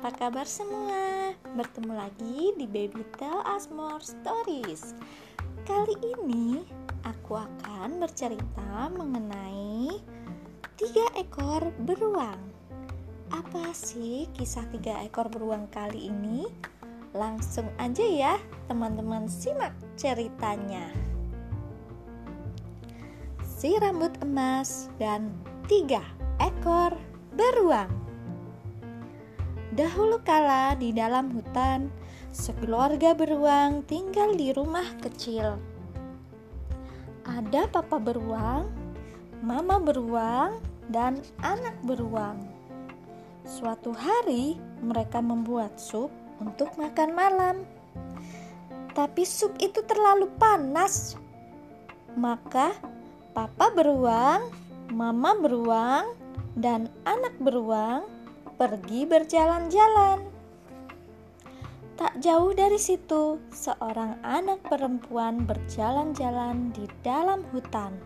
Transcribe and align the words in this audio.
apa 0.00 0.16
kabar 0.16 0.48
semua? 0.48 1.36
Bertemu 1.52 1.92
lagi 1.92 2.56
di 2.56 2.64
Baby 2.64 3.04
Tell 3.20 3.44
Us 3.44 3.68
More 3.68 4.00
Stories 4.00 4.96
Kali 5.68 5.92
ini 6.00 6.64
aku 7.04 7.36
akan 7.36 8.00
bercerita 8.00 8.88
mengenai 8.96 10.00
tiga 10.80 11.04
ekor 11.20 11.68
beruang 11.84 12.40
Apa 13.28 13.76
sih 13.76 14.24
kisah 14.32 14.64
tiga 14.72 15.04
ekor 15.04 15.28
beruang 15.28 15.68
kali 15.68 16.08
ini? 16.08 16.48
Langsung 17.12 17.68
aja 17.76 18.00
ya 18.00 18.40
teman-teman 18.72 19.28
simak 19.28 19.76
ceritanya 20.00 20.88
Si 23.44 23.76
rambut 23.76 24.16
emas 24.24 24.88
dan 24.96 25.28
tiga 25.68 26.00
ekor 26.40 26.96
beruang 27.36 28.09
Dahulu 29.80 30.20
kala 30.28 30.76
di 30.76 30.92
dalam 30.92 31.32
hutan, 31.32 31.88
sekeluarga 32.36 33.16
beruang 33.16 33.80
tinggal 33.88 34.36
di 34.36 34.52
rumah 34.52 34.84
kecil. 35.00 35.56
Ada 37.24 37.64
papa 37.72 37.96
beruang, 37.96 38.68
mama 39.40 39.80
beruang, 39.80 40.60
dan 40.92 41.24
anak 41.40 41.72
beruang. 41.80 42.44
Suatu 43.48 43.96
hari 43.96 44.60
mereka 44.84 45.24
membuat 45.24 45.80
sup 45.80 46.12
untuk 46.44 46.76
makan 46.76 47.16
malam. 47.16 47.56
Tapi 48.92 49.24
sup 49.24 49.56
itu 49.64 49.80
terlalu 49.88 50.28
panas. 50.36 51.16
Maka 52.20 52.76
papa 53.32 53.72
beruang, 53.72 54.44
mama 54.92 55.32
beruang, 55.40 56.12
dan 56.52 56.92
anak 57.08 57.32
beruang 57.40 58.19
pergi 58.60 59.08
berjalan-jalan. 59.08 60.20
Tak 61.96 62.12
jauh 62.20 62.52
dari 62.52 62.76
situ, 62.76 63.40
seorang 63.48 64.20
anak 64.20 64.60
perempuan 64.68 65.48
berjalan-jalan 65.48 66.68
di 66.76 66.84
dalam 67.00 67.40
hutan. 67.56 67.96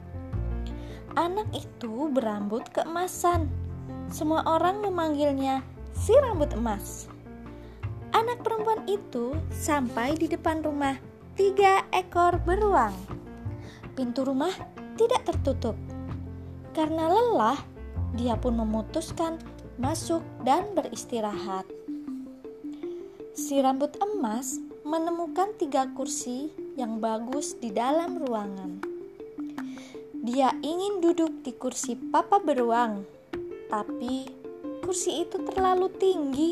Anak 1.19 1.51
itu 1.51 2.07
berambut 2.07 2.71
keemasan. 2.71 3.51
Semua 4.07 4.47
orang 4.47 4.79
memanggilnya 4.79 5.59
si 5.91 6.15
rambut 6.23 6.55
emas. 6.55 7.11
Anak 8.15 8.47
perempuan 8.47 8.87
itu 8.87 9.35
sampai 9.51 10.15
di 10.15 10.31
depan 10.31 10.63
rumah 10.63 10.95
tiga 11.35 11.83
ekor 11.91 12.39
beruang. 12.47 12.95
Pintu 13.99 14.23
rumah 14.23 14.55
tidak 14.95 15.27
tertutup. 15.27 15.75
Karena 16.71 17.11
lelah, 17.11 17.59
dia 18.15 18.39
pun 18.39 18.55
memutuskan 18.55 19.39
masuk 19.75 20.23
dan 20.47 20.71
beristirahat. 20.79 21.67
Si 23.35 23.59
rambut 23.59 23.91
emas 23.99 24.63
menemukan 24.87 25.51
tiga 25.59 25.91
kursi 25.91 26.55
yang 26.79 27.03
bagus 27.03 27.59
di 27.59 27.75
dalam 27.75 28.23
ruangan. 28.23 28.79
Dia 30.25 30.55
ingin 30.63 31.03
duduk 31.03 31.43
di 31.43 31.53
kursi 31.59 31.99
papa 31.99 32.39
beruang, 32.39 33.03
tapi 33.67 34.31
kursi 34.87 35.27
itu 35.27 35.43
terlalu 35.43 35.91
tinggi. 35.99 36.51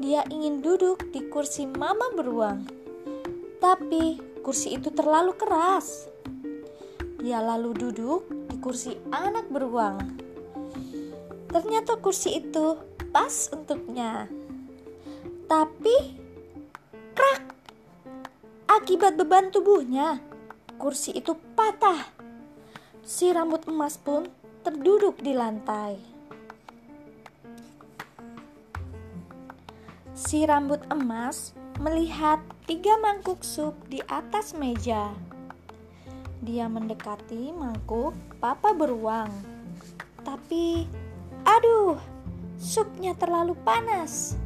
Dia 0.00 0.24
ingin 0.32 0.64
duduk 0.64 1.12
di 1.12 1.28
kursi 1.28 1.68
mama 1.68 2.16
beruang, 2.16 2.64
tapi 3.60 4.16
kursi 4.40 4.80
itu 4.80 4.88
terlalu 4.88 5.36
keras. 5.36 6.08
Dia 7.20 7.44
lalu 7.44 7.76
duduk 7.76 8.24
di 8.48 8.56
kursi 8.56 8.96
anak 9.12 9.52
beruang 9.52 10.25
Ternyata 11.46 11.96
kursi 12.02 12.42
itu 12.42 12.76
pas 13.14 13.50
untuknya. 13.54 14.28
Tapi 15.46 15.96
krak. 17.14 17.42
Akibat 18.66 19.14
beban 19.14 19.54
tubuhnya, 19.54 20.18
kursi 20.76 21.14
itu 21.14 21.38
patah. 21.54 22.12
Si 23.06 23.30
rambut 23.30 23.64
emas 23.70 23.94
pun 23.96 24.26
terduduk 24.66 25.22
di 25.22 25.32
lantai. 25.32 25.96
Si 30.16 30.42
rambut 30.42 30.82
emas 30.90 31.54
melihat 31.78 32.42
tiga 32.66 32.98
mangkuk 32.98 33.46
sup 33.46 33.78
di 33.86 34.02
atas 34.10 34.58
meja. 34.58 35.14
Dia 36.42 36.66
mendekati 36.66 37.54
mangkuk 37.54 38.12
papa 38.42 38.74
beruang. 38.74 39.30
Tapi 40.26 40.90
Aduh, 41.56 41.96
supnya 42.60 43.16
terlalu 43.16 43.56
panas. 43.64 44.36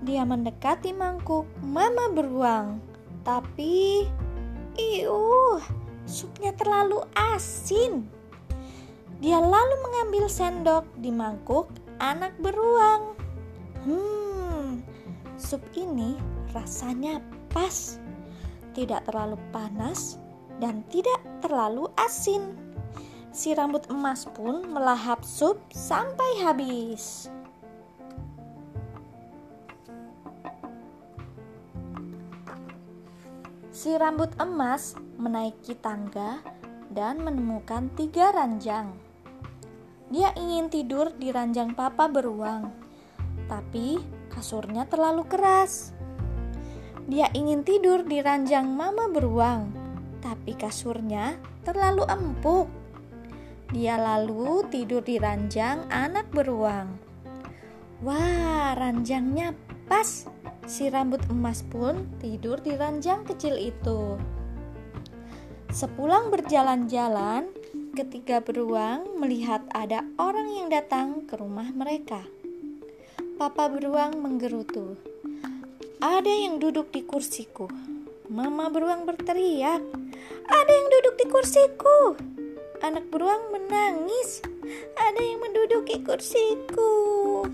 Dia 0.00 0.24
mendekati 0.24 0.96
mangkuk 0.96 1.44
mama 1.60 2.08
beruang, 2.08 2.80
tapi 3.20 4.08
iuh, 4.80 5.60
supnya 6.08 6.56
terlalu 6.56 7.04
asin. 7.12 8.08
Dia 9.20 9.44
lalu 9.44 9.76
mengambil 9.84 10.24
sendok 10.32 10.88
di 10.96 11.12
mangkuk 11.12 11.68
anak 12.00 12.32
beruang. 12.40 13.12
Hmm, 13.84 14.80
sup 15.36 15.60
ini 15.76 16.16
rasanya 16.56 17.20
pas, 17.52 18.00
tidak 18.72 19.04
terlalu 19.04 19.36
panas 19.52 20.16
dan 20.64 20.80
tidak 20.88 21.20
terlalu 21.44 21.92
asin. 22.00 22.56
Si 23.30 23.54
rambut 23.54 23.86
emas 23.86 24.26
pun 24.26 24.66
melahap 24.66 25.22
sup 25.22 25.62
sampai 25.70 26.42
habis. 26.42 27.30
Si 33.70 33.94
rambut 33.94 34.34
emas 34.42 34.98
menaiki 35.14 35.78
tangga 35.78 36.42
dan 36.90 37.22
menemukan 37.22 37.86
tiga 37.94 38.34
ranjang. 38.34 38.90
Dia 40.10 40.34
ingin 40.34 40.66
tidur 40.66 41.14
di 41.14 41.30
ranjang 41.30 41.78
papa 41.78 42.10
beruang, 42.10 42.74
tapi 43.46 44.02
kasurnya 44.26 44.90
terlalu 44.90 45.22
keras. 45.30 45.94
Dia 47.06 47.30
ingin 47.30 47.62
tidur 47.62 48.02
di 48.02 48.18
ranjang 48.18 48.66
mama 48.66 49.06
beruang, 49.06 49.70
tapi 50.18 50.58
kasurnya 50.58 51.38
terlalu 51.62 52.02
empuk. 52.10 52.79
Dia 53.70 53.94
lalu 54.02 54.66
tidur 54.66 54.98
di 54.98 55.14
ranjang 55.22 55.86
anak 55.94 56.26
beruang. 56.34 56.90
Wah, 58.02 58.74
ranjangnya 58.74 59.54
pas. 59.86 60.26
Si 60.66 60.90
rambut 60.90 61.22
emas 61.30 61.62
pun 61.62 62.10
tidur 62.18 62.58
di 62.58 62.74
ranjang 62.74 63.22
kecil 63.22 63.54
itu. 63.54 64.18
Sepulang 65.70 66.34
berjalan-jalan, 66.34 67.46
ketiga 67.94 68.42
beruang 68.42 69.06
melihat 69.22 69.62
ada 69.70 70.02
orang 70.18 70.50
yang 70.50 70.66
datang 70.66 71.30
ke 71.30 71.38
rumah 71.38 71.70
mereka. 71.70 72.26
Papa 73.38 73.70
beruang 73.70 74.18
menggerutu. 74.18 74.98
Ada 76.02 76.26
yang 76.26 76.58
duduk 76.58 76.90
di 76.90 77.06
kursiku. 77.06 77.70
Mama 78.26 78.66
beruang 78.66 79.06
berteriak, 79.06 79.82
"Ada 80.50 80.72
yang 80.74 80.88
duduk 80.90 81.14
di 81.22 81.26
kursiku!" 81.30 81.98
Anak 82.80 83.12
beruang 83.12 83.52
menangis. 83.52 84.40
Ada 84.96 85.20
yang 85.20 85.44
menduduki 85.44 86.00
kursiku. 86.00 87.44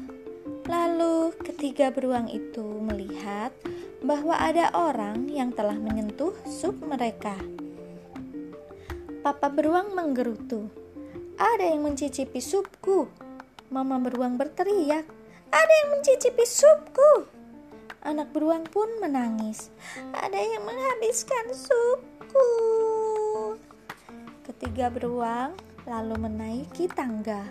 Lalu 0.70 1.34
ketiga 1.42 1.90
beruang 1.90 2.30
itu 2.30 2.62
melihat 2.62 3.50
bahwa 4.06 4.38
ada 4.38 4.70
orang 4.70 5.26
yang 5.26 5.50
telah 5.50 5.74
menyentuh 5.74 6.30
sup 6.46 6.78
mereka. 6.78 7.34
Papa 9.26 9.50
beruang 9.50 9.98
menggerutu. 9.98 10.70
Ada 11.42 11.74
yang 11.74 11.82
mencicipi 11.82 12.38
supku. 12.38 13.10
Mama 13.66 13.98
beruang 13.98 14.38
berteriak. 14.38 15.10
Ada 15.50 15.72
yang 15.82 15.88
mencicipi 15.98 16.46
supku. 16.46 17.26
Anak 18.06 18.30
beruang 18.30 18.62
pun 18.70 18.86
menangis. 19.02 19.74
Ada 20.14 20.38
yang 20.38 20.62
menghabiskan 20.62 21.50
supku. 21.50 22.95
Ketiga 24.46 24.94
beruang 24.94 25.58
lalu 25.90 26.22
menaiki 26.22 26.86
tangga. 26.86 27.42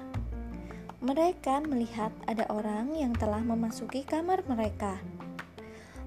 Mereka 1.04 1.68
melihat 1.68 2.16
ada 2.24 2.48
orang 2.48 2.96
yang 2.96 3.12
telah 3.12 3.44
memasuki 3.44 4.08
kamar 4.08 4.48
mereka. 4.48 4.96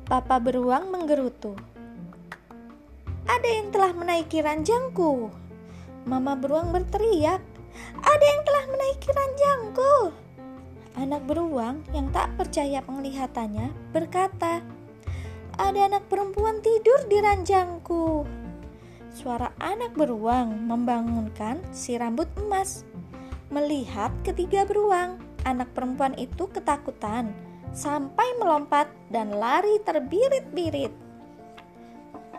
Papa 0.08 0.40
beruang 0.40 0.88
menggerutu. 0.88 1.52
Ada 3.28 3.48
yang 3.52 3.68
telah 3.68 3.92
menaiki 3.92 4.40
ranjangku. 4.40 5.28
Mama 6.08 6.32
beruang 6.40 6.72
berteriak. 6.72 7.44
Ada 8.00 8.24
yang 8.24 8.42
telah 8.48 8.64
menaiki 8.72 9.10
ranjangku. 9.12 9.94
Anak 10.96 11.20
beruang 11.28 11.84
yang 11.92 12.08
tak 12.16 12.32
percaya 12.40 12.80
penglihatannya 12.80 13.92
berkata, 13.92 14.64
"Ada 15.60 15.92
anak 15.92 16.08
perempuan 16.08 16.64
tidur 16.64 17.04
di 17.12 17.20
ranjangku." 17.20 18.37
Suara 19.18 19.50
anak 19.58 19.98
beruang 19.98 20.70
membangunkan 20.70 21.58
si 21.74 21.98
rambut 21.98 22.30
emas. 22.38 22.86
Melihat 23.50 24.14
ketiga 24.22 24.62
beruang, 24.62 25.18
anak 25.42 25.74
perempuan 25.74 26.14
itu 26.14 26.46
ketakutan 26.46 27.34
sampai 27.74 28.38
melompat 28.38 28.86
dan 29.10 29.34
lari 29.34 29.82
terbirit-birit. 29.82 30.94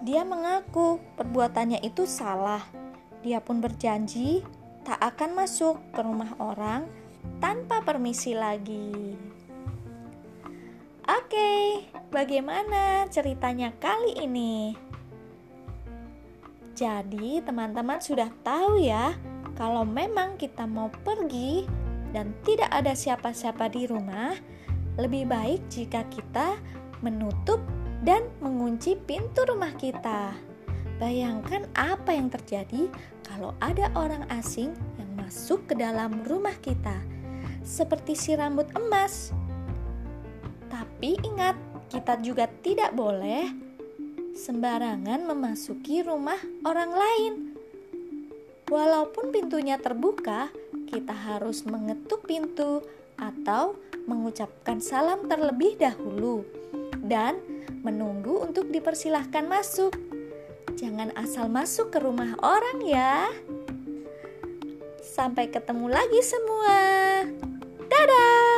Dia 0.07 0.23
mengaku 0.23 1.03
perbuatannya 1.19 1.83
itu 1.83 2.07
salah. 2.07 2.63
Dia 3.27 3.43
pun 3.43 3.59
berjanji 3.59 4.39
tak 4.87 5.03
akan 5.03 5.35
masuk 5.35 5.75
ke 5.91 5.99
rumah 5.99 6.31
orang 6.39 6.87
tanpa 7.43 7.83
permisi 7.83 8.31
lagi. 8.31 9.19
Oke, 11.03 11.83
bagaimana 12.07 13.03
ceritanya 13.11 13.75
kali 13.83 14.15
ini? 14.23 14.87
Jadi, 16.79 17.43
teman-teman 17.43 17.99
sudah 17.99 18.31
tahu 18.39 18.79
ya, 18.79 19.11
kalau 19.59 19.83
memang 19.83 20.39
kita 20.39 20.63
mau 20.63 20.87
pergi 21.03 21.67
dan 22.15 22.31
tidak 22.47 22.71
ada 22.71 22.95
siapa-siapa 22.95 23.67
di 23.67 23.83
rumah, 23.83 24.31
lebih 24.95 25.27
baik 25.27 25.67
jika 25.67 26.07
kita 26.07 26.55
menutup 27.03 27.59
dan 28.07 28.31
mengunci 28.39 28.95
pintu 28.95 29.43
rumah 29.43 29.75
kita. 29.75 30.31
Bayangkan 31.03 31.67
apa 31.75 32.15
yang 32.15 32.31
terjadi 32.31 32.87
kalau 33.27 33.51
ada 33.59 33.91
orang 33.99 34.23
asing 34.31 34.71
yang 34.95 35.11
masuk 35.19 35.59
ke 35.67 35.75
dalam 35.75 36.23
rumah 36.31 36.55
kita, 36.63 36.95
seperti 37.59 38.15
si 38.15 38.39
rambut 38.39 38.71
emas. 38.79 39.35
Tapi 40.71 41.19
ingat, 41.27 41.59
kita 41.91 42.15
juga 42.23 42.47
tidak 42.63 42.95
boleh 42.95 43.68
sembarangan 44.35 45.25
memasuki 45.29 46.01
rumah 46.01 46.37
orang 46.65 46.91
lain. 46.91 47.33
Walaupun 48.69 49.33
pintunya 49.33 49.81
terbuka, 49.81 50.53
kita 50.89 51.13
harus 51.13 51.65
mengetuk 51.65 52.25
pintu 52.25 52.85
atau 53.17 53.77
mengucapkan 54.05 54.77
salam 54.81 55.25
terlebih 55.25 55.77
dahulu 55.77 56.45
dan 57.01 57.41
menunggu 57.81 58.45
untuk 58.45 58.69
dipersilahkan 58.69 59.45
masuk. 59.49 59.93
Jangan 60.77 61.11
asal 61.17 61.49
masuk 61.49 61.91
ke 61.91 61.99
rumah 61.99 62.37
orang 62.39 62.79
ya. 62.85 63.27
Sampai 65.03 65.51
ketemu 65.51 65.91
lagi 65.91 66.21
semua. 66.23 66.77
Dadah! 67.89 68.48